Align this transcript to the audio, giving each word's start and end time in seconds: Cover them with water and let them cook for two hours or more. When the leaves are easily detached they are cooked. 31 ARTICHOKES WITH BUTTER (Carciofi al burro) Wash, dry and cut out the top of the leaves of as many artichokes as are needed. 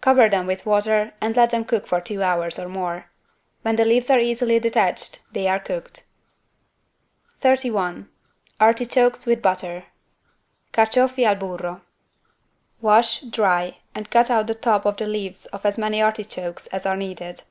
Cover 0.00 0.28
them 0.28 0.48
with 0.48 0.66
water 0.66 1.12
and 1.20 1.36
let 1.36 1.50
them 1.50 1.64
cook 1.64 1.86
for 1.86 2.00
two 2.00 2.24
hours 2.24 2.58
or 2.58 2.68
more. 2.68 3.06
When 3.62 3.76
the 3.76 3.84
leaves 3.84 4.10
are 4.10 4.18
easily 4.18 4.58
detached 4.58 5.20
they 5.30 5.46
are 5.46 5.60
cooked. 5.60 6.02
31 7.38 8.08
ARTICHOKES 8.58 9.26
WITH 9.26 9.40
BUTTER 9.40 9.84
(Carciofi 10.72 11.24
al 11.24 11.36
burro) 11.36 11.82
Wash, 12.80 13.20
dry 13.20 13.76
and 13.94 14.10
cut 14.10 14.28
out 14.28 14.48
the 14.48 14.54
top 14.56 14.84
of 14.86 14.96
the 14.96 15.06
leaves 15.06 15.46
of 15.46 15.64
as 15.64 15.78
many 15.78 16.02
artichokes 16.02 16.66
as 16.66 16.84
are 16.84 16.96
needed. 16.96 17.42